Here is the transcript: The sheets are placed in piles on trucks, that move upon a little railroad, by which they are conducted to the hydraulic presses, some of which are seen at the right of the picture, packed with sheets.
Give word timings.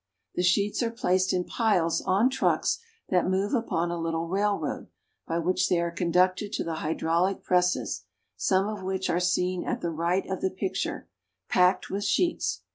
The 0.33 0.41
sheets 0.41 0.81
are 0.81 0.89
placed 0.89 1.31
in 1.31 1.43
piles 1.43 2.01
on 2.01 2.31
trucks, 2.31 2.79
that 3.09 3.29
move 3.29 3.53
upon 3.53 3.91
a 3.91 3.99
little 3.99 4.27
railroad, 4.27 4.87
by 5.27 5.37
which 5.37 5.69
they 5.69 5.79
are 5.79 5.91
conducted 5.91 6.51
to 6.53 6.63
the 6.63 6.77
hydraulic 6.81 7.43
presses, 7.43 8.05
some 8.35 8.67
of 8.67 8.81
which 8.81 9.11
are 9.11 9.19
seen 9.19 9.63
at 9.63 9.81
the 9.81 9.91
right 9.91 10.25
of 10.27 10.41
the 10.41 10.49
picture, 10.49 11.07
packed 11.49 11.91
with 11.91 12.03
sheets. 12.03 12.63